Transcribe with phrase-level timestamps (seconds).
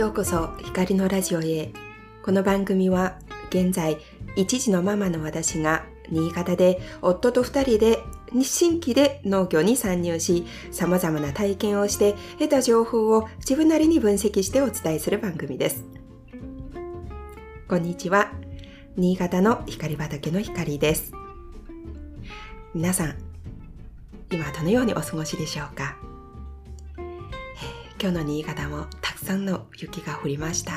[0.00, 1.72] ようこそ光のラジオへ。
[2.22, 3.18] この番組は
[3.50, 3.98] 現在
[4.34, 7.98] 一児のママの私が新潟で夫と二人で
[8.42, 15.84] 新規で農業に参入し様々な体験をして得た情報を自分なりに分析してお伝えする番組です。
[17.68, 18.32] こんにちは。
[18.96, 21.12] 新潟の光畑の光です。
[22.72, 23.16] 皆さん、
[24.32, 25.98] 今どのようにお過ごしでしょうか？
[26.96, 27.02] え
[28.00, 28.86] 今日の新潟も
[29.24, 30.72] さんの雪が降りました。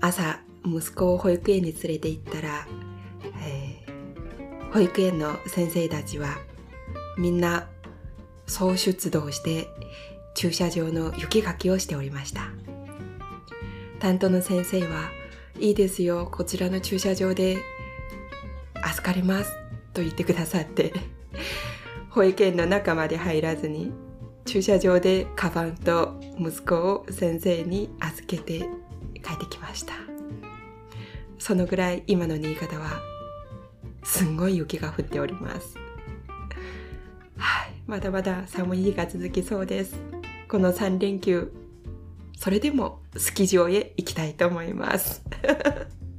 [0.00, 2.66] 朝、息子を保育園に連れて行ったら、
[3.42, 3.86] えー
[4.76, 6.36] 保育園の先生たちは
[7.16, 7.66] みんな
[8.46, 9.68] 総出動して
[10.34, 12.50] 駐車場の雪かきをしておりました。
[14.00, 15.10] 担当の先生は、
[15.58, 17.56] いいですよ、こちらの駐車場で
[18.82, 19.50] 預かります
[19.94, 20.92] と言ってくださって、
[22.10, 23.92] 保育園の中まで入らずに
[24.46, 28.60] 駐車場でカバンと息子を先生に預けて
[29.22, 29.92] 帰ってきました。
[31.38, 33.00] そのぐらい今の新潟は
[34.04, 35.76] すんごい雪が降っております。
[37.36, 39.96] はい、まだまだ寒い日が続きそうです。
[40.48, 41.52] この3連休、
[42.38, 45.24] それでもスキー場へ行きたいと思います。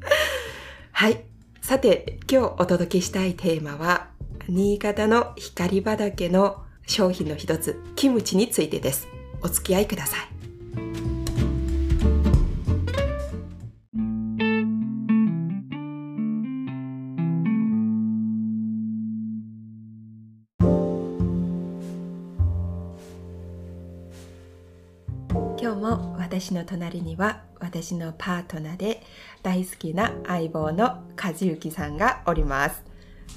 [0.92, 1.24] はい。
[1.62, 4.10] さて、今日お届けしたいテーマは、
[4.50, 9.08] 新潟の光畑の商品の一つ、キムチについてです。
[9.42, 10.28] お付き合いください。
[25.60, 29.04] 今日も私の隣には私のパートナーで
[29.44, 32.87] 大好きな相棒の和幸さんがおります。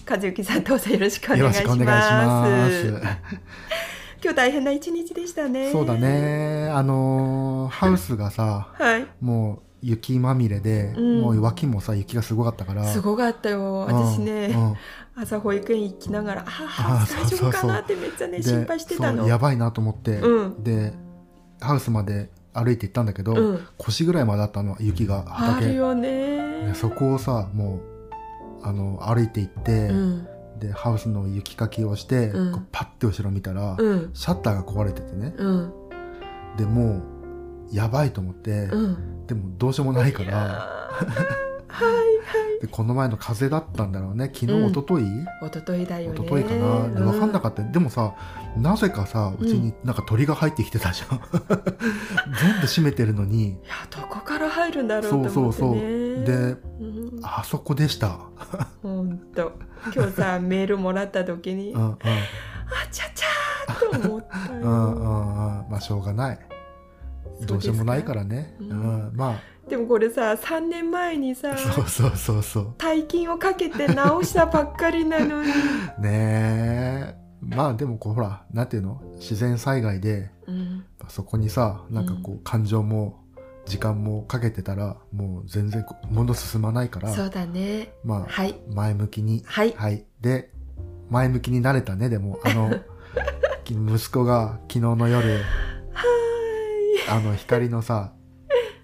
[0.09, 2.87] 和幸さんどうぞよろしくお願いします。
[4.23, 5.73] 今日大変な一日でしたね。
[5.73, 5.95] そうだ。
[5.95, 6.69] ね。
[6.71, 9.07] あのーハウスがさ、はい。
[9.21, 12.85] もう雪まみれで、うんもう脇もさ、雪がすごかったから。
[12.85, 13.87] すごかったよ。
[13.89, 14.75] うん私ね、うん
[15.23, 19.27] 朝保育園行きながら、ああ、あ大丈夫かなってめっちゃね、で心配してたの。
[19.27, 20.93] やばいなと思って、うんで、
[21.61, 25.69] ハウスまで歩いて行ったんだけど、うん腰ぐらいまであったの、雪があ畑。
[25.69, 26.75] るよねで。
[26.75, 27.81] そこをさ、もう、
[28.63, 30.27] あの、歩いて行って、うん。
[30.59, 34.11] で、ハウスの雪かきをして、うんこうパッて後ろ見たら、うん。
[34.15, 35.35] シャッターが壊れててね。
[35.37, 35.73] うん。
[36.57, 37.03] で、も
[37.71, 39.27] う、やばいと思って、うん。
[39.27, 41.03] でもどうしようもないから、ー
[41.69, 42.10] はい
[42.61, 44.27] でこの前の風だったんだろうね。
[44.27, 44.71] 昨日、うん。
[44.71, 45.05] 一昨日？
[45.07, 45.49] はい。
[45.49, 46.19] 一昨日だよね。
[46.19, 47.63] 一昨日かな、で分かんなかった。
[47.63, 48.15] でもさ
[48.57, 51.21] なぜかさうちになんか鳥が入ってきてたじゃん。
[52.39, 53.49] 全部閉めてるのに。
[53.49, 53.59] いや、
[53.91, 55.35] どこから入るんだろうと思って、ね。
[55.35, 55.81] そうそうそう。
[55.81, 56.85] でう
[57.17, 58.19] ん、あそこでした。
[58.83, 59.53] ほんと。
[59.95, 61.97] 今日さ、 メールもらった時に、あうんうん。
[62.91, 64.61] ちゃちゃーと思ったよ。
[64.61, 65.71] うんうんうん。
[65.71, 66.39] まあしょうがない。
[67.47, 68.55] どうしようもないからね。
[68.61, 68.71] ううん。
[69.09, 69.41] ん、ま
[69.71, 75.49] でもこれさ、3年前にさあ、そうそうそうそう大金をかけて直したばっかりなのに。
[75.99, 79.01] ねえまあでもこうほらなんていうの？
[79.15, 83.21] 自然災害でうん、そこにさなんかこう感情も
[83.65, 87.93] 時間もかけてたらもう全然物進まないからそうだね。
[88.05, 88.57] まあはい。
[88.75, 89.73] 前向きにはい。
[89.77, 90.51] はいで
[91.11, 92.73] 前向きになれたねでもあの
[93.63, 95.43] き 息子が昨日の夜はい。
[97.09, 98.13] あの光のさ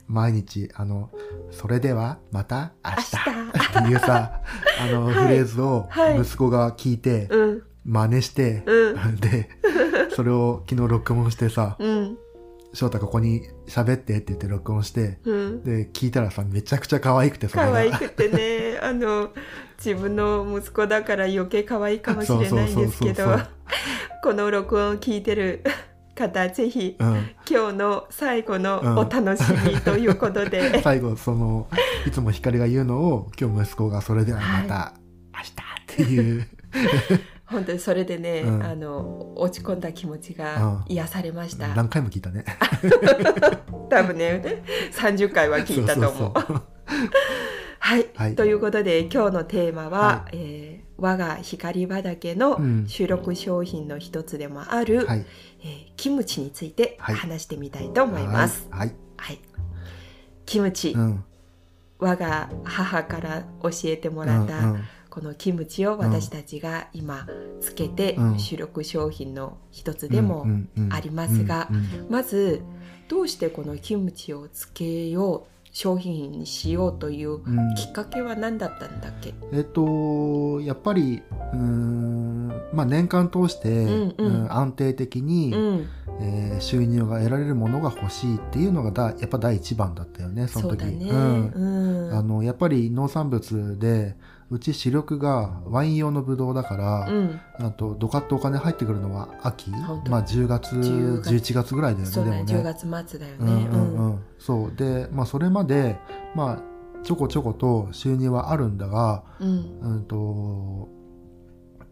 [0.08, 1.10] 毎日あの
[1.50, 4.40] それではまた明日明っていうさ
[4.80, 7.62] あの、はいフレーズをはい息子が聞いて、うん。
[7.84, 9.16] 真似して、うん。
[9.16, 9.48] で
[10.10, 12.18] それを昨日録音してさうん。
[12.74, 15.62] 「翔太ここに喋って」って言って録音してうん。
[15.62, 19.30] で聞いたらさめちゃくちゃ可愛くてそれが可愛くてね、 あの、
[19.78, 23.38] 自分の息子だから余計可愛いかもしれないんですけど
[24.22, 25.62] この録音を聞いてる
[26.16, 28.98] 方、ぜひ、うん、今日の最後のうん。
[28.98, 31.68] お楽しみということで、 最後その
[32.06, 34.94] いつも光が言うのを今日息子がそれではまた
[35.34, 35.52] 明日
[35.92, 36.48] っていう、
[37.46, 38.62] 本当にそれでね、うん。
[38.64, 41.68] あの、落ち込んだ気持ちが癒されました。
[41.68, 42.44] 何回も聞いたね。
[43.90, 44.62] 多分ね、
[44.92, 46.32] 30回は聞いたと思う。
[47.78, 48.34] はい、はい。
[48.34, 52.84] ということで今日のテーマは、はえー我が光畑のうん。
[52.88, 55.26] 主力商品の一つでもある、はい。
[55.60, 57.14] えーキムチについてはい。
[57.14, 58.66] 話してみたいと思います。
[58.70, 59.38] はい、はい、
[60.44, 61.24] キムチ、うん、
[61.98, 67.26] 我が母から教えてもうんらった、うんこのキムチを私たちが今
[67.62, 68.38] つけてうん。
[68.38, 70.46] 主力商品の一つでも
[70.90, 72.10] ありますがうんうん。
[72.10, 72.62] まず
[73.08, 77.58] どうしてこのキムチをつけよう商品にしようといううん。
[77.58, 84.26] うんきっかけは何だったんだっけ、えっとやっぱりうーんまあ年間通して、うんうん。
[84.44, 85.86] うん安定的に、うん。
[86.20, 90.84] えー収入が得られるものが欲しいっていうのがだやっぱ第一番だったよねその時。
[90.84, 92.10] うん。
[92.14, 94.16] あのやっぱり農産物で
[94.48, 97.40] うち主力がワイン用のブドウだから、うん。
[97.58, 99.78] あとドカッとお金入ってくるのは秋ま
[100.18, 102.12] あ10月10月11月ぐらいだよね。
[102.12, 103.38] 10でもね月末だよね。
[103.38, 105.98] うんうんうんそうでまあそれまで
[106.34, 109.78] まあちょこちょこと収入はあるんだがうん。
[109.80, 110.88] うんと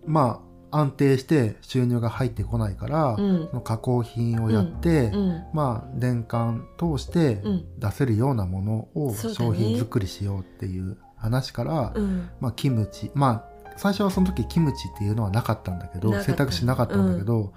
[0.06, 5.44] まあ安定して収入が入ってこないから、うんその加工品をやって、うん。
[5.52, 7.64] まあ年間通してうん。
[7.78, 12.28] 出せるようなものを商品作りしようっていう話から、うん。
[12.40, 17.52] まあキムチまあ最初はその時キムチっていうのはなかったんだけど選択肢なかったんだけど、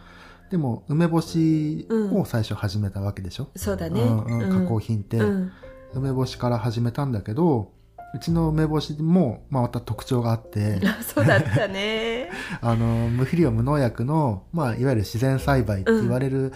[0.50, 4.02] でも梅干しうんを最初始めたわけでしょ、そうだね。
[4.02, 5.52] うんうん加工品って、うん。
[5.94, 7.72] 梅干しから始めたんだけど
[8.14, 10.80] うちの梅干しも、まあ、また特徴があって
[11.14, 12.30] そうだったね。
[12.62, 16.54] あの無肥料無農薬の、まあ、いわゆる自然栽培って言われる、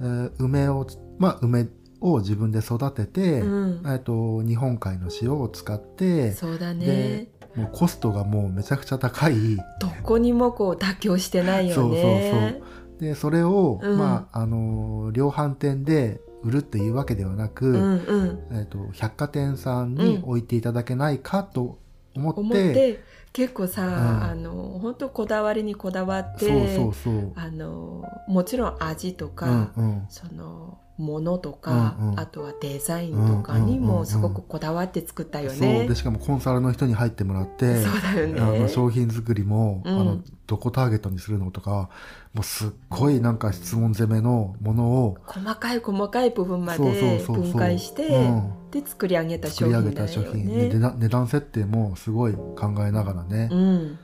[0.00, 0.86] えー梅を、
[1.18, 1.68] まあ、梅
[2.00, 3.82] を自分で育てて、うん。
[3.86, 7.40] えっと日本海の塩を使ってそうだねで。
[7.56, 12.62] もうコストがもうめちゃくちゃ高いどこにもこう妥協してないよそうそうね。
[13.00, 18.58] でそれを、うんまああの量販店で売るっていうわけではなく、うんうん。
[18.58, 21.78] えっと百貨店さんに置いていただけないかと
[22.14, 23.00] 思って,、思って
[23.32, 24.24] 結構さ、ん。
[24.30, 27.32] あの本当こだわりにこだわってそうそうそう。
[27.36, 30.06] あのもちろん味とか、うんうん。
[30.08, 32.20] そのものとか、うんうん。
[32.20, 33.98] あとはデザインとかにうんうんうんうん。
[33.98, 35.88] もすごくこだわって作ったよそうね。
[35.88, 38.40] でしかもコンサルの人に入ってもらってそうだよね。
[38.40, 40.00] あの商品作りも、うん。
[40.00, 41.90] あのどこターゲットにするのとか
[42.34, 48.52] もうすっごいなんか質問攻めのものを細かい細かい部分まで分解して、うん。
[48.70, 50.68] で作り上げた商作り上げ品だよた商品、でね。
[50.68, 53.98] 値段値段設定もすごい考えながらね、うん、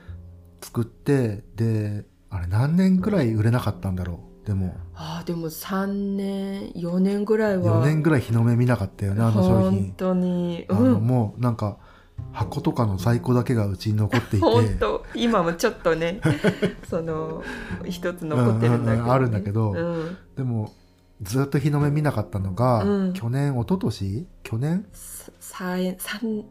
[0.61, 4.73] 作ってであれ何年くらい売れなかったんだろうでも。
[4.95, 5.85] ああでも3
[6.15, 7.83] 年4年ぐらいは。
[7.83, 11.77] 4年ぐらい日の目見なかったよねあの商本品当に、あのうん、もうなんか
[12.31, 14.45] 箱とかの在庫だけがうちに残っていて。
[14.45, 15.05] 本当。
[15.13, 16.21] 今もちょっとね
[16.89, 17.43] その
[17.83, 18.95] 一つ残ってるんだけど、ね。
[18.95, 19.71] うんうんうんあるんだけど。
[19.73, 20.71] うん、でも
[21.21, 23.13] ずっと日の目見なかったのが、うん。
[23.13, 24.27] 去年一昨年？
[24.43, 24.85] 去年？
[24.93, 26.45] さ三三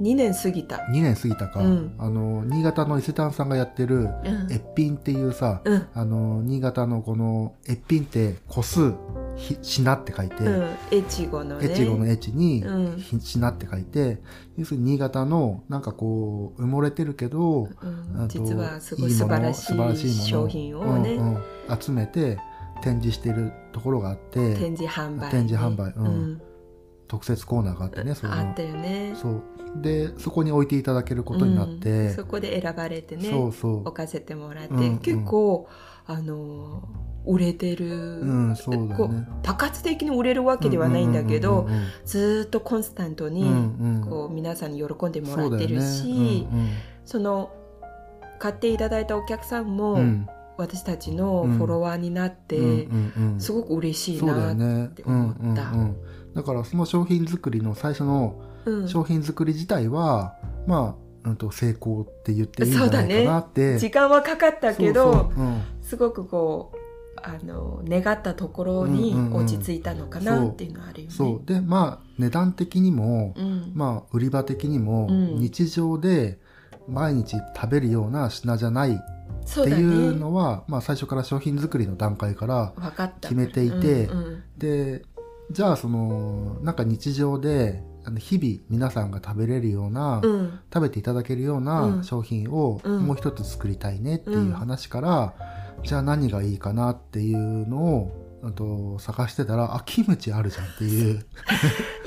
[0.00, 1.94] 2年過ぎた、2年過ぎたか、うん。
[1.98, 4.52] あの新潟の伊勢丹さんがやってるうん。
[4.52, 5.86] 越品っていうさ、うん。
[5.94, 8.94] あの新潟のこの越品って個数
[9.36, 11.66] ひ品って書いて、うん、越後のね。
[11.66, 12.96] 越後の越に、うん。
[12.98, 14.20] ひ品って書いて
[14.56, 17.68] 要するに新潟のなんかこう埋もれてるけど、
[18.28, 21.42] 実はすごい素晴らしい商品をね、うんうん。
[21.80, 22.38] 集めて
[22.82, 26.06] 展示してるところがあって展示販売、ね、展示販売うん。
[26.06, 26.42] うん。
[27.08, 28.32] 特設コーナーがあってねその。
[28.32, 29.14] あったよね。
[29.14, 29.42] そう
[29.76, 32.14] でそこに置いていただけることになって、うん。
[32.14, 33.80] そこで選ばれてねそうそう。
[33.80, 34.98] 置かせてもらって、うんうん。
[34.98, 35.68] 結構
[36.06, 36.88] あの
[37.24, 44.10] 売れてる、うんそうだこねう多発的に売れるわけではないんだけど、うんうんうんずーっとコンスタントに、うんうん。
[44.10, 45.86] こう皆さんに喜んでもらってるね。
[45.86, 46.70] しうん
[47.04, 47.52] その
[48.38, 50.00] 買っていただいたお客さんも、うん。
[50.00, 50.28] うん
[50.58, 53.40] 私たちのフォロワーになって、うんうんうん。
[53.40, 55.96] すごく嬉しいなってうんうん思ったうん。
[56.34, 58.88] だからその商品作りの最初のうん。
[58.88, 60.36] 商品作り自体は、
[60.66, 63.78] まあ、うん、と成功って言っていいんじゃないかなって。
[63.78, 65.62] 時間はかかったけどそうん。
[65.80, 66.78] すごくこう
[67.24, 69.44] あの願ったところにうんうんうん。
[69.44, 71.14] 落ち着いたのかなっていうのはあるよね。
[71.14, 71.46] そう。
[71.46, 73.72] でまあ値段的にも、うん。
[73.74, 75.38] まあ売り場的にも、うん。
[75.38, 76.38] 日常で
[76.88, 78.98] 毎日食べるような品じゃないっ
[79.44, 82.72] ていうのは、まあ最初から商品作りの段階から
[83.20, 84.42] 決めていてうんうん。
[84.58, 85.02] で
[85.50, 90.60] じゃあそのなんか日常であの日々皆さんが食べれるような、うん。
[90.72, 92.04] 食べていただけるよううなん。
[92.04, 93.06] 商品をうん。
[93.06, 95.34] もう一つ作りたいねっていう話から、
[95.84, 101.24] じゃあ何がいいかなっていうのをあと探してたらあキムチあるじゃんっていう。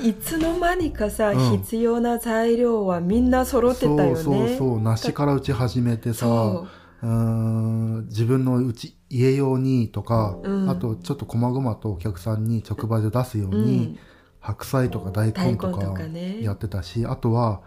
[0.02, 1.38] いつの間にかさ、うん。
[1.58, 4.16] 必要な材料はみんな揃ってたよね。
[4.16, 6.66] そうそうそう梨からうち始めてさそ
[7.02, 7.06] う。
[7.06, 10.70] ーん自分のうち家用にとか、うん。
[10.70, 13.98] あとちょっと細々とお客さんに直売所出すよううに、ん
[14.46, 16.00] 白菜とか大根とか
[16.40, 17.62] やってたし、あとは、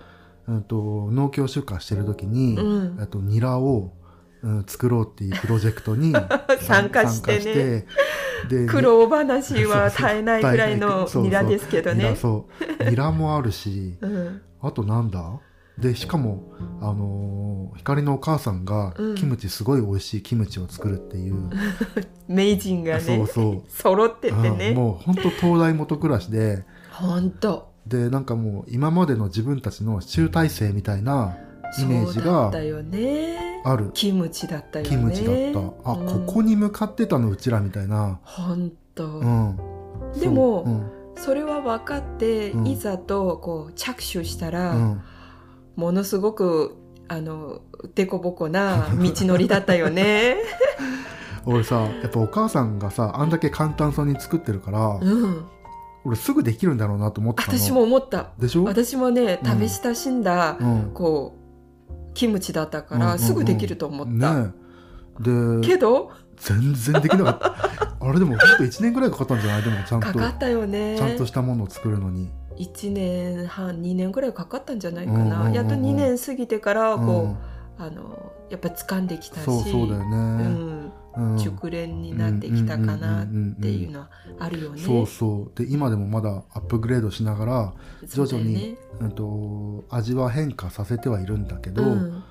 [0.47, 3.07] うん、と農協出荷してる時に、うん。
[3.07, 3.91] とニラを、
[4.41, 6.13] うん、作ろうっていうプロジェクトに
[6.61, 7.85] 参加してね。
[8.47, 12.15] で苦労話は絶えないぐらいのニラですけどね。
[12.15, 12.47] そ
[12.79, 12.89] う。
[12.89, 14.41] ニラもあるしうん。
[14.61, 15.37] あとなんだ？
[15.81, 16.43] でしかも
[16.81, 17.39] あのー
[17.79, 19.15] 光のお母さんがうん。
[19.15, 21.49] キムチすごい美味しいキムチを作るっていう、
[22.27, 23.63] 名人がねそうそう。
[23.69, 24.71] 揃っててうんね。
[24.71, 26.65] もう本当東大元暮らしで。
[26.91, 31.37] 本当でなんかもう今までの自分たちの集大成みたいな
[31.79, 33.61] イメージがったよね。
[33.63, 33.91] ある。
[33.93, 34.89] キムチだったよね。
[34.89, 35.35] キムチだっ
[35.83, 35.91] た。
[35.91, 36.25] あ、うん。
[36.25, 39.57] ここに向かってたのうちらみたいな、本当、うん、
[40.19, 40.91] でもそううん。
[41.15, 42.67] それは分かって、うん。
[42.67, 45.01] いざとこう着手したら、うん
[45.79, 46.75] ものすごく
[47.07, 47.61] あの
[47.95, 50.35] 凸凹な道のりだったよね。
[51.45, 55.45] 俺さやっぱお母さんがさあんだけ簡単そうに作ってるから、うん、
[56.03, 57.57] 俺すぐできるんだろうなと思ってたの。
[57.57, 58.31] 私も思った。
[58.37, 59.49] でしょ、私もね、うん。
[59.49, 61.37] 食べ親しんだ、うん、こ
[61.89, 63.19] うキムチだったから、うんうんうん。
[63.19, 64.33] すぐできると思った。
[64.33, 64.51] ね
[65.21, 65.59] え。
[65.61, 66.11] でけど？
[66.37, 67.55] 全然できなかった。
[68.05, 69.63] あれでもほんと1年ぐらいかかったんじゃない？
[69.63, 70.07] でもちゃんと。
[70.07, 70.97] かかったよね。
[70.97, 72.29] ちゃんとしたものを作るのに
[72.59, 75.53] 1年半2年ぐらいかかったんじゃないかな、うんうんうんうん。
[75.53, 77.37] やっと2年過ぎてからこう、うん
[77.79, 81.37] あのやっぱ掴んできたしそうそうだようね、ん、うん。
[81.37, 84.81] 熟練になってきたかなっていうのはあるよね。
[84.81, 85.57] そうそう。
[85.57, 87.73] で今でもまだアップグレードしながら、
[88.05, 92.23] 徐々にうん、と味は変化させてはいるんだけど、うん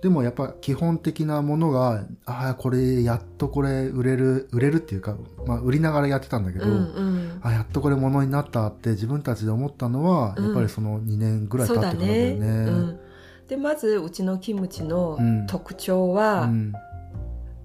[0.00, 7.40] でもやっぱ基本的なものがああこれやっとこれ売れる売れるっていうか、まあ、売りながらやってたんだけど、うんうん。
[7.42, 10.44] あやっとこれものになったって自分たちで思ったのは、うん。
[10.44, 12.30] やっぱりその2年ぐらい経ってからだね。
[12.30, 12.46] よね。
[12.46, 13.00] うん、
[13.48, 15.46] でまずうちのキムチのうん。
[15.48, 16.72] 特徴は、うん。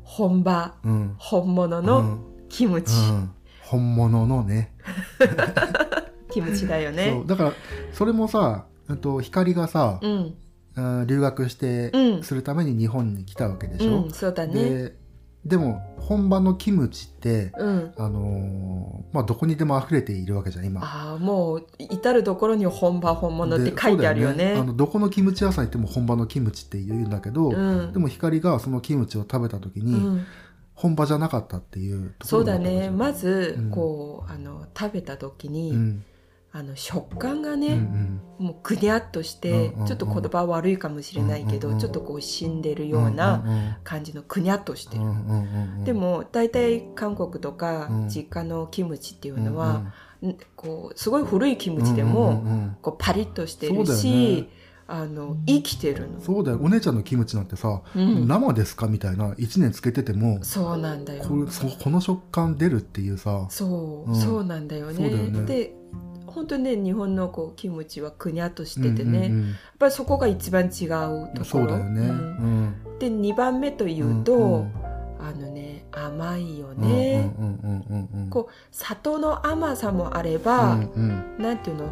[0.04, 1.16] 本場うん。
[1.20, 2.20] 本物のうん。
[2.50, 3.32] キムチ、うん。
[3.62, 4.74] 本物のね。
[6.32, 7.28] キムチだよそねう。
[7.28, 7.54] だから
[7.94, 10.36] それもさ、うんと、光がさ、うん、うん
[10.76, 14.54] 留学してうんするために日本に来たわけでしょ、うん、そうだね。
[14.54, 15.04] で
[15.46, 20.82] でも本場のキムチって、うん、あのーまあ、どこにでも溢れているわけじゃん今。
[20.82, 24.38] ああもう至る所に本場本物ってで書いてあるよね。
[24.38, 30.26] そうだあのどこのキムチ屋さん行っても本場のキムチって言うんだけど、うん、でも光がそのキムチを食べた時に、うん、
[30.76, 32.90] 本場じゃなかったっていうそうだね。
[32.90, 33.72] まずうん。
[33.72, 36.06] こう、あの食べた時に、うん
[36.56, 37.76] あの食感がうんね、
[38.38, 39.88] もうぐにゃっとして、うんうんうん。
[39.88, 41.80] ちょっと言葉悪いかもしれないけど、うんうんうん。
[41.82, 45.04] ちょっとこう死んでるうんようなうんうん感じのぐにゃっとしてる。
[45.04, 45.84] うんうんうんうん。
[45.84, 48.08] でも大体韓国とかうん。
[48.08, 49.74] 実家のキムチっていうのうは、
[50.22, 50.38] ん。
[50.56, 52.78] こうすごい古いキムチでうんも、うんうん。
[52.84, 54.64] こうパリッとしてるし、ね。
[54.86, 56.22] あの生きてるの。
[56.22, 56.60] そうだよ。
[56.62, 58.28] お姉ちゃんのキムチなんてさ、うん。
[58.28, 61.24] 生ですかみたいな1年つけててもそうなんだよ。
[61.24, 63.48] これそこの食感出るっていうさ。
[63.50, 64.16] そう、うん。
[64.16, 65.10] そうなんだよね。
[65.10, 65.46] ね。
[65.46, 65.74] で
[66.34, 71.46] 本当ね日本のこうキムチはくにゃっとしててね、うんうんやっぱりそこが一番違ううんところ。
[71.46, 72.66] そうだよね、ううん。
[72.66, 74.72] んで2番目というと、うん
[75.20, 78.30] あのね甘いようんね、うんうんうんうん。
[78.30, 80.92] こう砂糖の甘さもあれば、うん
[81.38, 81.44] うん。
[81.44, 81.88] なんていうの？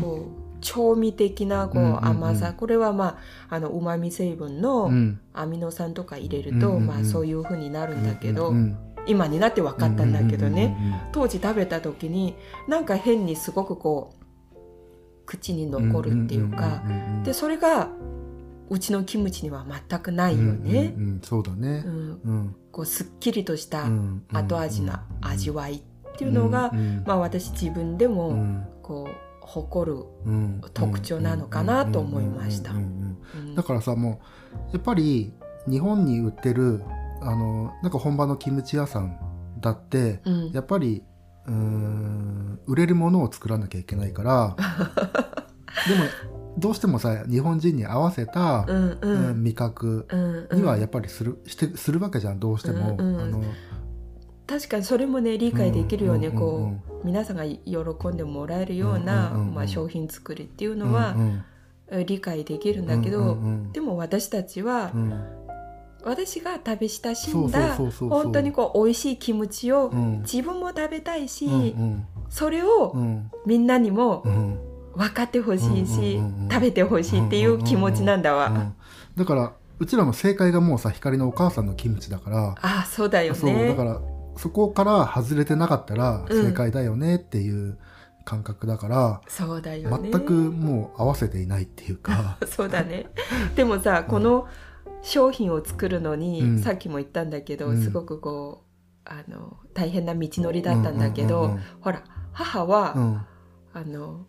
[0.00, 2.04] こう調味的なこううんうんうん。
[2.04, 5.20] 甘さ、これはまああのうまみ成分のうん。
[5.32, 6.86] アミノ酸とか入れると、うんうんうん。
[6.86, 8.78] まあ、そういう風になるんだけど、うんうん
[9.10, 10.76] 今になって分かったんだけどね、
[11.12, 12.36] 当時食べた時に
[12.68, 14.56] なんか変にすごくこう
[15.26, 16.82] 口に残るっていうか、
[17.24, 17.88] でそれが
[18.70, 20.94] うちのキムチには全くないよね。
[20.96, 21.82] うんうんうんそうだね。
[21.84, 21.88] う。
[21.90, 22.20] ん。
[22.24, 22.56] うん。
[22.70, 25.80] こうすっきりとしたうん後味の味わいっ
[26.16, 26.72] ていうのが、
[27.04, 28.68] まあ、私自分でうもん。
[28.82, 30.60] こう誇る、うん。
[30.72, 32.72] 特徴なのかなと思いました。
[33.56, 34.20] だからさも
[34.70, 35.32] うやっぱり
[35.68, 36.82] 日本に売ってる
[37.22, 39.18] あのなんか本場のキムチ屋さん
[39.60, 40.50] だってうん。
[40.52, 41.02] やっぱり
[41.46, 44.56] うーん売れるものを作らなきゃいけないから
[45.88, 46.04] でも
[46.58, 50.58] どうしてもさ日本人に合わせた、うんううんん味覚うんうん。
[50.58, 52.96] にはやっぱりするしてするわけじゃんどうしても。
[52.98, 53.42] うんうんあの
[54.46, 56.72] 確かにそれもね理解できるよね、うんうんこ
[57.02, 59.54] う皆さんが喜んでもらえるような、うんうんうんうん。
[59.54, 61.44] まあ、商品作りっていうのはうん
[62.00, 63.36] う理解できるんだけど、うんうんう
[63.68, 63.72] ん。
[63.72, 65.12] でも私たちは、うん
[66.04, 70.20] 私が食べ親しんだ本当にこう美味しいキムチをうん。
[70.20, 73.30] 自分も食べたいし、うんそれをうん。
[73.46, 74.58] みんなにもうん。
[74.94, 78.48] 分かってほしいし、うん食べてほしいっていう気持ちなんだわ。
[78.48, 78.74] うん
[79.16, 82.48] だからうちらの正解がもうさ光のお母さんのキムチだから。
[82.50, 83.68] ああそうだよそうね。
[83.68, 84.00] だから
[84.36, 86.44] そこから外れてなかったらうん。
[86.46, 87.78] 正解だよねっていう
[88.24, 90.10] 感覚だから、そうだよね。
[90.10, 92.36] 全くもう合わせていないっていうか。
[92.46, 93.06] そうだね。
[93.56, 94.46] でもさ、この
[95.02, 96.58] 商品を作るのに、うん。
[96.58, 97.82] さっきも言ったんだけど、うん。
[97.82, 98.70] すごくこう
[99.04, 102.02] あの大変な道のりだったんだけど、ほら
[102.32, 103.26] 母は、うん。
[103.72, 104.26] あの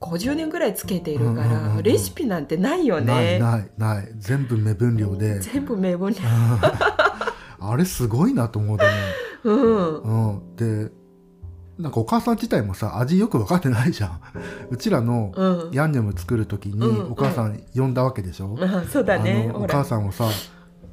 [0.00, 3.38] 50年ぐらいつけているから、レシピなんてないよないね。
[3.38, 4.08] ないない。
[4.16, 5.40] 全部目分量で。
[5.40, 6.18] 全部名分に。
[7.58, 8.84] あれすごいなと思うで
[9.44, 10.04] うん。
[10.04, 10.92] も、うん、で
[11.78, 14.20] なんかお母さん自体もさ味よく分かってないじゃん。
[14.70, 15.70] うちらのうん。
[15.72, 17.12] ヤンニョム作る時にうん。
[17.12, 19.50] お母さん呼んだわけでしょ、あそうだね。
[19.54, 20.28] お母さんをさ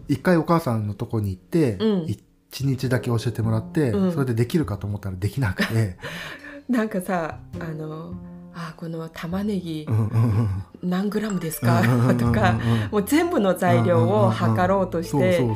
[0.09, 2.05] 一回お母さんのとこに行ってうん。
[2.51, 4.11] 一、日だけ教えてもらって、うん。
[4.11, 5.97] それでできるかと思ったらできなくて、
[6.69, 8.13] なんかさあの
[8.53, 10.89] あこの玉ねぎうんうんうん。
[10.89, 11.79] 何グラムですか？
[11.81, 12.59] うんうんうんうんとか
[12.91, 15.47] もう全部の材料を測ろうとして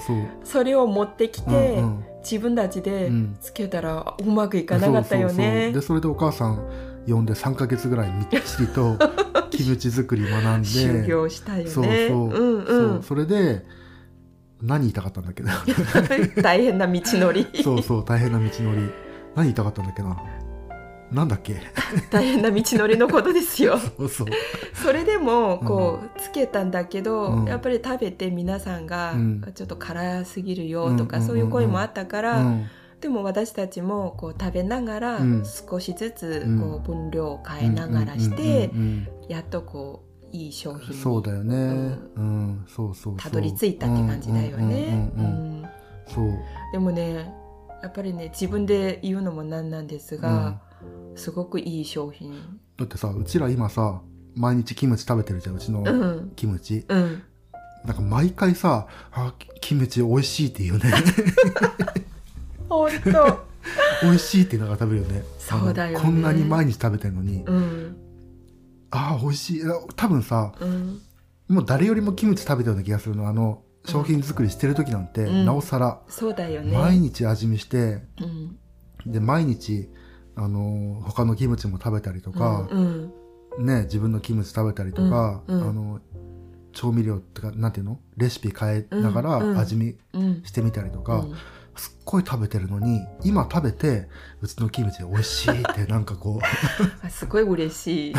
[0.44, 3.38] それを持ってきてうんうん自分たちでうん。
[3.40, 6.60] つけたらうまくいかなかったよそうそでそれでお母さん
[7.08, 8.98] 呼んで3か月ぐらいみっちりと
[9.50, 10.68] キムチ作り学んで。
[10.68, 11.70] 修行したよね。
[11.70, 13.00] そうそう、うんうそう。
[13.00, 13.66] んそれで
[14.62, 15.50] 何言いたかったんだっけど
[16.42, 17.48] 大変な道のり。
[17.64, 18.90] そうそう大変な道のり。
[19.36, 20.18] 何言いたかったんだっけな
[21.12, 21.56] なんだっけ？
[22.12, 23.78] 大変な道のりのことですよ。
[24.74, 27.46] それでもこうつけたんだけど、うん。
[27.46, 29.42] やっぱり食べて皆さんがうん。
[29.56, 31.24] ちょっと辛すぎるよとか、うん。
[31.24, 32.66] そういう声もあったから、うん。
[33.00, 35.44] でも私たちもこう食べながらうん。
[35.46, 36.60] 少しずつうん。
[36.60, 38.72] こう分量を変えながらして
[39.30, 41.56] やっとこういい商品にそうだよね。
[42.18, 45.10] うん、そうそうたどり着いたって感じだよね。
[46.08, 46.38] そう。
[46.74, 47.34] でもね
[47.82, 50.60] やっぱりね自分で言うのもなんなんですが、
[51.16, 52.60] すごくいい商品。
[52.78, 54.02] だってさうちら今さ
[54.36, 56.32] 毎日キムチ食べてるじゃんうちのうん。
[56.36, 57.24] キムチ、うん、
[57.86, 60.92] なんか毎回さ「あキムチ美味しい」って言うね。
[62.70, 63.48] 本当。
[64.04, 65.24] 美味しいってながら食べるよね。
[65.40, 65.96] そうだよね。
[65.98, 67.98] あのこんなに毎日食べてるのに、うん。
[68.92, 69.64] ああ美味しい。
[69.64, 71.02] あ多分さうん。
[71.50, 73.28] もう誰よりもキムチ食べてるような気がするの。
[73.28, 75.46] あの商品作りしてる時なんて、うん。
[75.46, 76.78] なおさらそうだよね。
[76.78, 79.12] 毎日味見してうん。
[79.12, 79.90] で毎日
[80.38, 83.14] あの他のキムチも食べたりとか、うん
[83.60, 85.70] ね自分のキムチ食べたりとか、うんうん。
[85.70, 86.00] あの
[86.74, 88.00] 調味料ってかなんていうの？
[88.18, 89.58] レシピ変えながらうんうん。
[89.58, 90.44] 味見うん。
[90.46, 91.36] してみたりとか、うん。
[91.76, 94.10] すっごい食べてるのに今食べて
[94.42, 96.40] うちのキムチ美味しいって なんかこ
[97.04, 98.14] あすごい嬉しい。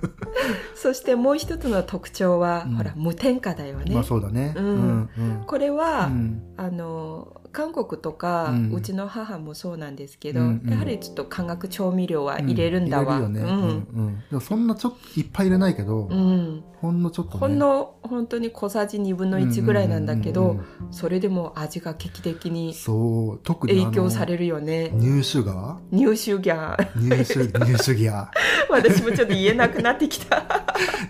[0.74, 2.76] そしてもう一つの特徴は、うん。
[2.76, 3.94] ほら無添加だよう、ね。
[3.94, 4.54] まあそうだね。
[4.56, 5.44] うんうん。
[5.46, 6.42] これは、うん。
[6.56, 13.18] あの韓国とか、ううんちの母もそうなんですけど、うんうんやはりちょっと化学調味料は入れるんだわ。
[13.18, 13.52] 入れるよね。
[13.52, 17.38] うんうんそんなちょっといっぱい入れないけど、うんうんほんのちょっとね。
[17.38, 24.90] ほんの本当に小さじ2分の1ぐらいなんだけど、うんうんうんそれでも味が劇的うんにそう特にあの影響されるよね。
[24.94, 26.92] ニューシュガニューシュギャー。
[26.92, 28.28] ーニューシュニューシュギャー
[28.70, 30.42] 私もちょっと言えなくなってきた。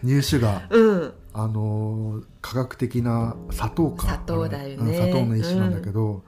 [0.03, 1.15] ニューシュガーうん。
[1.35, 6.23] あのー科学的な砂糖か砂糖だよねうん砂糖の一種なんだけど、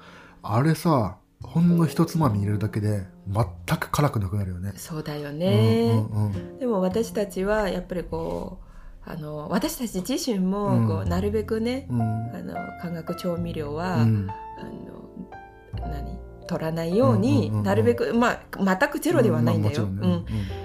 [0.47, 4.73] あれさほんの一つまみ入れるだけで全く辛くなくなるよね。
[4.77, 5.91] そうだよね。
[6.11, 8.59] うんうんでも私たちはやっぱりこ
[9.07, 12.03] うあの私たち自身もこう、うんなるべくねうん。
[12.03, 12.07] あ
[12.43, 14.29] の化学調味料は、うん。
[14.59, 17.63] あの何取らないように、うんうんうんうん。
[17.65, 20.65] なるべくまあ全くゼロではないんだよ、まあうんもちろんね。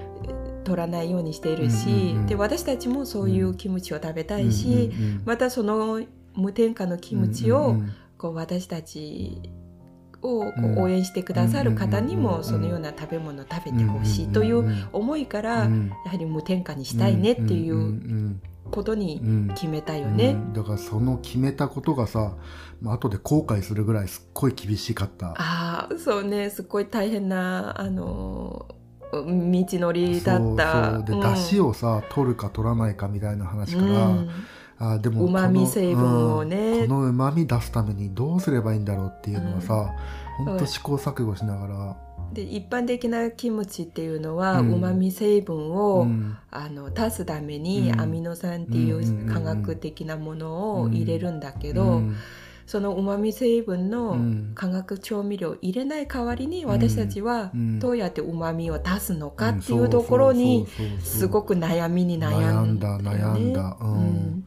[0.66, 6.02] 取らないようにしているし、うんうんうんで私たちもそういうキムチを食べたいし、うんうんうんまたその
[6.36, 7.94] 無添加のキムチを、うんうん。
[8.18, 9.42] こう私たち
[10.22, 12.38] を応援してくださる方にうんうんうんうん。
[12.38, 15.90] もそのような食べ物を食べてほしいという思いから、うん。
[16.06, 19.48] やはり無添加にしたいねっていんうんことにうんうん。
[19.50, 20.32] 決めたよね。
[20.32, 20.54] うん。
[20.54, 22.36] だからその決めたことがさ、
[22.82, 25.34] まあ後で後悔するぐらいすっごい厳しかった。
[25.38, 26.50] ああそうね。
[26.50, 28.68] すごい大変なあの
[29.12, 31.04] 道のりだった。
[31.08, 31.20] そうん。
[31.22, 34.30] 出汁をさ取るか取らないかみたいな話から、うん
[34.80, 39.94] あでも旨味成分をね、ね、このうまみ出すためにどうすればいいんだろうっていうのはさ、
[40.40, 40.46] うん。
[40.46, 41.98] ほんと試行錯誤しながら、
[42.34, 44.74] で一般的なキムチっていうのはうん。
[44.76, 46.38] うまみ成分を、うん。
[46.52, 48.02] あの足すためにうん。
[48.02, 49.30] アミノ酸っていうんうんうんうん。
[49.30, 52.16] う化学的なものを入れるんだけど、うん。
[52.66, 54.52] そのうまみ成分うのん。
[54.56, 57.80] 化学調味料を入れない代わりに私たちはうん。
[57.80, 60.68] どうやってうまみを出すのかっていうところに
[61.04, 63.78] すごくく悩みに悩んだよね、悩んだ悩んだ。
[63.82, 63.92] うん。
[63.92, 64.46] うん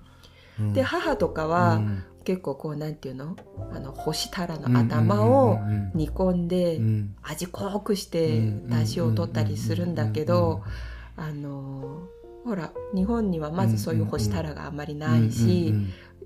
[0.72, 2.04] で母とかはうん。
[2.24, 3.34] 結構こうなんていうの？
[3.74, 5.58] あの干したらの頭を
[5.92, 7.16] 煮込んでうん。
[7.20, 10.62] 味濃くしてうん出汁を取ったりするんだけど
[11.16, 12.02] あの
[12.44, 15.74] ほら日本にはまずそういう干したらがあんまりないし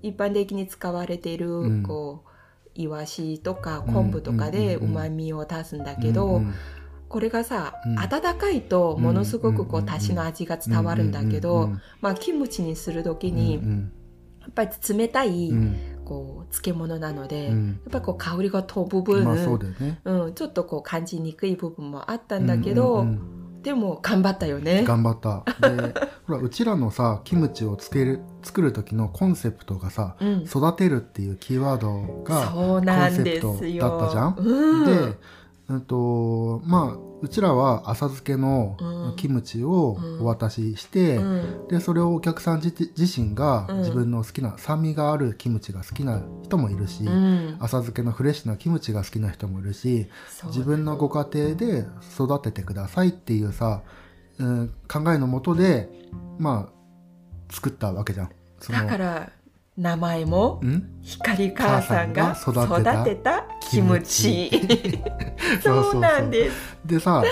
[0.03, 1.83] 一般的に使われているん。
[1.83, 2.29] こう
[2.75, 6.43] イワシとか昆布とかでうんうんうんうまみを足すんだけど
[7.09, 7.99] これがさうん。
[7.99, 11.71] 温かいとものすごくこううんの味が伝わるんだけど
[12.03, 13.61] まあキムチにする時にや
[14.49, 15.53] っぱり冷たい
[16.05, 17.55] こう漬物なのでやっ
[17.91, 20.01] ぱりこう香りが飛ぶ分まあそうだよね。
[20.05, 23.63] うん、ちょっとこう感じにくい部分もあったんだけど、うんうん。
[23.63, 24.85] でも頑張ったよね。
[24.85, 25.45] 頑張った。
[25.69, 25.95] で
[26.29, 33.83] ほらうちらのさキムチをつける作る時のコンセプトがさうん、育てるっていうキーワードがコンセプよ。
[33.83, 34.37] トだったじゃん？
[34.37, 35.19] うん、で、
[35.69, 39.17] うんとまあうちらは浅漬けのうん。
[39.17, 41.69] キムチをお渡しして、うん。
[41.69, 43.79] でそれをお客さん自自身がうん。
[43.79, 47.57] 自分の好きな酸味があるキムチが好きな人もいるし、うん。
[47.61, 50.09] 浅漬けのフレッシュなキムチが好きな人もいるし
[50.47, 53.83] 自分のご家庭で育ててくださいっていうさ
[54.39, 55.89] うん、考えのもとで
[56.39, 58.31] まあ作ったわけじゃん。
[58.61, 59.33] そのだから
[59.77, 60.85] 名前もん？
[61.03, 64.51] 光母さんが母さんが育てたキムチ
[65.63, 66.79] そうなんです。
[66.85, 67.23] でさ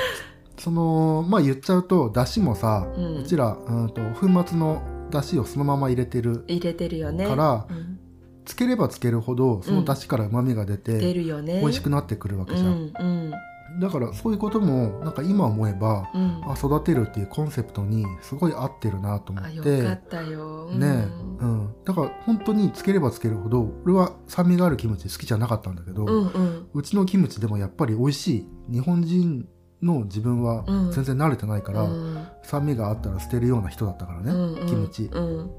[0.59, 7.27] そのまあ言っちゃうとだしもさ、ううんちら、うん、と粉末のだしをそのまま入れてる入れてるよね。
[7.27, 7.99] からうん。
[8.45, 11.61] つければつけるほどそのだしからうまみが出て、出るよね。
[11.61, 13.33] 美味しくなってくるわけうじゃん、んうん
[13.81, 16.43] だからそういうこともなんか今思えば、うん。
[16.47, 19.79] あ育てるっていうコンセプトにすごい合ってるなと思あって。
[19.79, 20.79] よかったよ、うん。
[20.79, 20.87] ね。
[20.87, 26.69] え、うん、だから本当につければつけるほど俺は酸味があるキムチ好きじゃなかったんだけど、うんうん。
[26.73, 29.49] うちのキムチでもやっぱり美味しい日本人
[29.83, 30.93] の自分はうん。
[30.93, 32.27] 全然慣れてないから、うん。
[32.43, 35.11] 酸味があったら捨てるような人だったからね、うんうんキムチ。
[35.13, 35.51] うん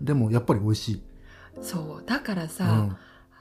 [0.00, 1.02] でもやっぱり美味しい、
[1.60, 2.04] そう。
[2.06, 2.96] だからうさ、ん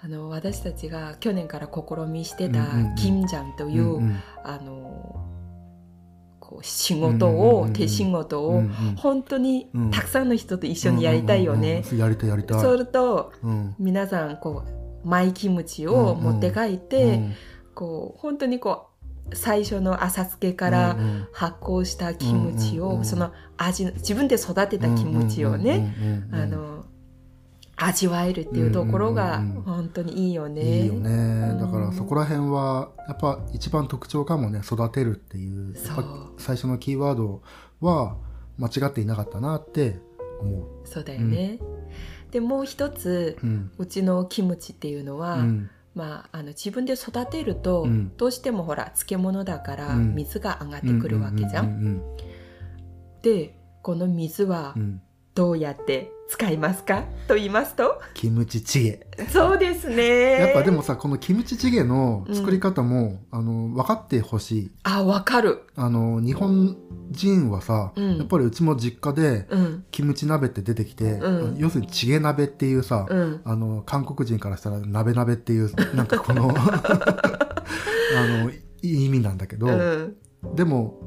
[0.08, 2.96] あの私たちが去年から試みしてたうんうんうん。
[2.96, 4.00] キムジャンという、
[4.42, 5.22] あの
[6.40, 8.64] こう仕事を、手仕事を、
[8.96, 9.92] 本当にうん。
[9.92, 11.84] たくさんの人と一緒にやりたいよね。
[11.94, 12.62] やりたいやりたい。
[12.62, 13.76] そうするとうん。
[13.80, 14.64] 皆さんこ
[15.04, 17.34] うマイキムチを持って帰って、うん。
[17.76, 18.88] こう本当にこ
[19.30, 20.96] う最初の浅漬けから
[21.34, 25.94] 発酵したキムチを、その味自分で育てたキムチをね、
[26.32, 26.86] あの
[27.78, 29.58] 味わえるっていうところがうんうんうん。
[29.58, 30.82] うん本当にいいよね。
[30.82, 31.56] いいよね。
[31.60, 35.76] だからうんそこら辺はやっぱ一番特徴かもね育てるっていう。
[36.38, 37.42] 最初のキーワード
[37.80, 38.18] は
[38.58, 40.00] 間違っていなかったなって
[40.42, 40.66] 思う。
[40.86, 41.60] そうだよね。
[42.32, 43.72] でもう一つうん。
[43.78, 45.70] うちのキムチっていうのは、うん。
[45.94, 48.12] まあ、あの自分で育てると、うん。
[48.18, 50.16] どうしてもほら漬物だからうん。
[50.16, 51.66] 水が上がってくるわけじゃん。
[51.66, 52.02] うんうん
[53.22, 55.02] でこの水はうんうん。
[55.36, 57.06] どうやって使いますか？
[57.28, 58.02] と言いますと？
[58.14, 59.08] キムチチゲ。
[59.30, 60.40] そうですね。
[60.40, 64.72] やっぱでもさこのキムチチゲの作り方も、あの分かってほしい。
[64.84, 65.64] あわかる。
[65.76, 66.78] あの日本
[67.12, 68.18] 人はさ、うん。
[68.18, 69.86] やっぱりうちも実家でうん。
[69.92, 71.58] キムチ鍋って出てきて、うん。
[71.58, 73.42] 要するにチゲ鍋っていうさ、うん。
[73.46, 76.82] あの韓国人からしたら鍋鍋っていうなんかこの あ
[78.44, 80.18] の意味なんだけど、うん。
[80.56, 81.00] でも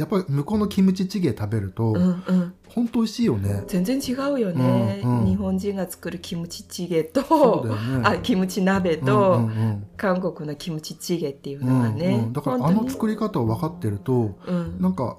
[0.00, 2.54] やっぱり向こうのキムチチゲ食べると、うんうん。
[2.68, 3.64] 本当美味しいよね。
[3.66, 5.26] 全然違うよね、うんうん。
[5.26, 7.74] 日本人が作るキムチチゲとね。
[8.02, 9.86] あキムチ鍋うんと、うんうん。
[9.98, 12.32] 韓国のキムチチゲっていううんのはね、うん。
[12.32, 15.18] だからあの作り方を分かってるとうん、なんか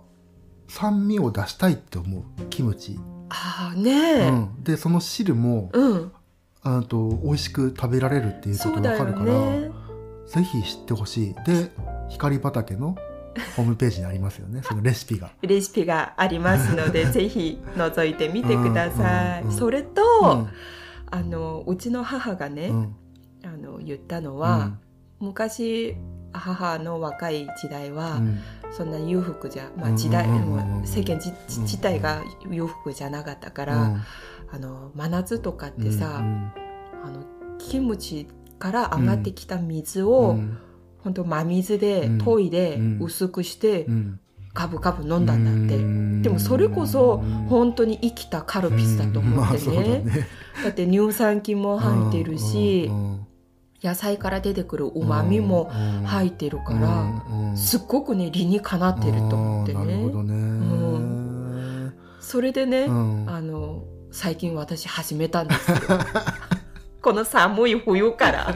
[0.68, 2.24] 酸味を出したいって思う。
[2.50, 6.12] キムチ、ああねうん、でその汁もうん、
[6.64, 9.72] あと美味しく食べられるっていうことそうだよ分かるから、ね。
[10.26, 11.36] ぜひ知ってほしい。
[11.46, 11.72] で
[12.10, 12.96] 光畑の
[13.56, 14.62] ホームページにありますよね。
[14.64, 15.32] そのレシピが。
[15.42, 20.48] レシピがありますので ぜひ覗いてみてください、うんうんうんそれと、うん。
[21.14, 22.96] あのうちの母がね、うん。
[23.44, 24.78] あの言ったのは、
[25.20, 25.96] 昔
[26.32, 28.40] 母の若い時代は、うん。
[28.72, 30.26] そんな裕福じゃ、まあ、うん時代、
[30.86, 34.02] 世間じ自体が裕福じゃなかったから、うん。
[34.54, 36.52] あの真夏とかってさ、うん
[37.04, 37.24] あの
[37.58, 38.28] キムチ
[38.60, 40.58] から上がってきた水うを、ん
[41.04, 42.18] 本当真水でうん。
[42.20, 43.00] 研いでうん。
[43.02, 44.20] 薄くしてうん。
[44.54, 46.22] カブカブ飲んだんだって、うん。
[46.22, 47.32] でもそれこそうん。
[47.48, 49.38] 本当に生きたカルピスだと思ってうん。
[49.38, 50.28] まあそうだね,、ね
[50.64, 52.92] だって乳酸菌も入ってるし、
[53.84, 55.72] 野菜から出てくるうまみも
[56.06, 59.86] 入ってるから、すっごくね理にかなってると思ってね。
[59.86, 60.72] ね。
[62.20, 63.26] それでね、うん。
[63.28, 65.78] あの最近私始めたんですよ。
[67.02, 68.54] この寒い冬から、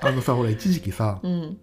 [0.00, 1.58] あのさほら一時期さうん、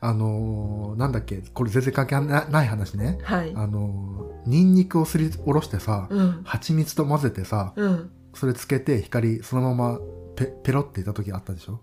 [0.00, 3.18] あのーなんだっけこれ全然関係なない話ね。
[3.22, 3.52] はい。
[3.56, 6.42] あのーニンニクをすりおろしてさうん。
[6.44, 8.10] 蜂蜜と混ぜてさうん。
[8.34, 9.98] それつけて光そのまま
[10.36, 11.80] ペペロっていった時あったでしょ？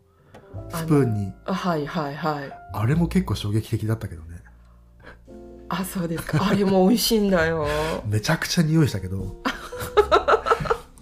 [0.69, 1.33] スプーンに。
[1.45, 2.51] はいはいはい。
[2.73, 4.41] あれも結構衝撃的だったけどね。
[5.69, 6.45] あそうですか。
[6.45, 7.65] あれも美味しいんだよ。
[8.05, 9.37] めちゃくちゃ匂いしたけど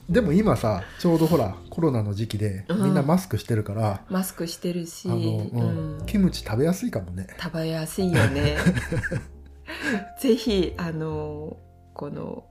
[0.10, 2.84] でも今さちょうどほらコロナの時期でうん。
[2.84, 5.98] みんなマスクしてるから、マスクしてるし、うん。
[5.98, 6.06] うん。
[6.08, 7.28] キムチ食べやすいかもね。
[7.39, 8.58] 食べやすいよね。
[10.19, 11.58] ぜひあの
[11.93, 12.43] この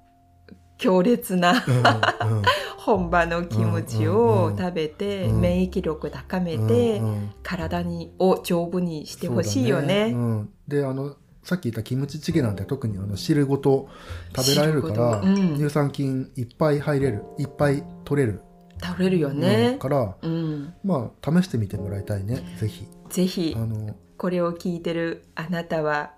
[0.78, 2.42] 強烈なうんうん。
[2.78, 5.40] 本場のキムチうんうんうんを食べて、うん。
[5.40, 7.30] 免疫力高めて、うんうん。
[7.42, 10.10] 体にを丈夫にしてほしいよね。
[10.12, 11.16] そうだうん、であの
[11.48, 13.88] さっき言ったキムチチゲなんて特にあの汁ごと
[14.36, 15.56] 食べられるから、うん。
[15.56, 18.42] 乳酸菌いっぱい入れるいっぱい取れる、
[18.84, 19.40] 食べるようん。
[19.40, 20.74] ね、からうん。
[20.84, 22.42] まあ試してみてもらいたいね。
[22.60, 22.86] ぜひ。
[23.08, 26.12] ぜひあのこれを聞いてるあなたは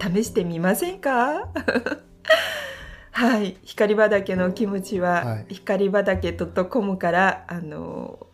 [0.00, 1.50] 試してみませんか？
[3.12, 3.58] はい。
[3.62, 5.46] 光畑のキムチは、はい。
[5.50, 8.26] 光畑 .com からあの、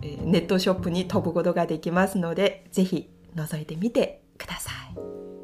[0.00, 5.43] えーネットショップに飛ぶことができますのでぜひ覗いてみてください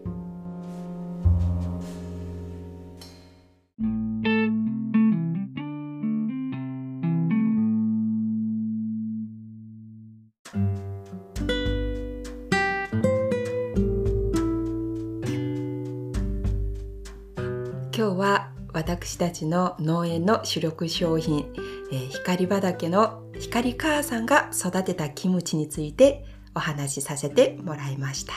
[18.00, 21.52] 今日は私たちの農園の主力商品、
[21.92, 28.32] えー、光畑の光母さんが育てたキムチについてお話しさせてもらいました。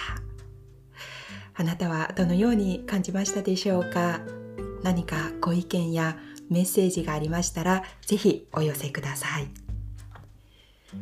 [1.53, 4.19] あなたはどのように感じましたでしょうか？
[4.83, 6.17] 何かご意見や
[6.49, 9.47] メッセージがありましたら、ぜひお寄せください。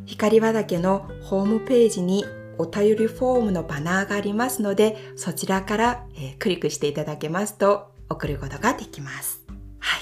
[0.06, 2.26] 光畑のホームページに
[2.60, 9.44] お便りフォームのバナーがありますので、そちらから、えー、クリックしていただけますと送ることができます。
[9.80, 10.02] はい。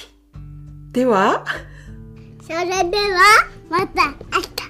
[0.92, 1.46] では、
[2.42, 3.20] それでは
[3.70, 4.69] また明日